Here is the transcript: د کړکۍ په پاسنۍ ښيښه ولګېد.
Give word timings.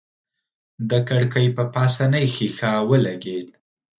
د 0.89 0.91
کړکۍ 1.07 1.47
په 1.57 1.63
پاسنۍ 1.73 2.25
ښيښه 2.33 2.71
ولګېد. 2.89 3.47